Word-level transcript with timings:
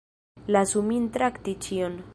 Lasu 0.55 0.81
min 0.89 1.07
trakti 1.19 1.57
ĉion. 1.67 2.05